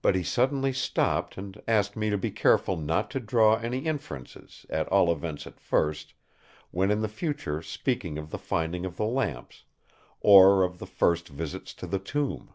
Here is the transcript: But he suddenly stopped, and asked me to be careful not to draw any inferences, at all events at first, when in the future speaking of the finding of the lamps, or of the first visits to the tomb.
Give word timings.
But 0.00 0.14
he 0.14 0.22
suddenly 0.22 0.72
stopped, 0.72 1.36
and 1.36 1.60
asked 1.66 1.96
me 1.96 2.08
to 2.10 2.16
be 2.16 2.30
careful 2.30 2.76
not 2.76 3.10
to 3.10 3.18
draw 3.18 3.56
any 3.56 3.80
inferences, 3.80 4.64
at 4.70 4.86
all 4.92 5.10
events 5.10 5.44
at 5.44 5.58
first, 5.58 6.14
when 6.70 6.92
in 6.92 7.00
the 7.00 7.08
future 7.08 7.60
speaking 7.60 8.16
of 8.16 8.30
the 8.30 8.38
finding 8.38 8.84
of 8.86 8.96
the 8.96 9.06
lamps, 9.06 9.64
or 10.20 10.62
of 10.62 10.78
the 10.78 10.86
first 10.86 11.26
visits 11.28 11.74
to 11.74 11.88
the 11.88 11.98
tomb. 11.98 12.52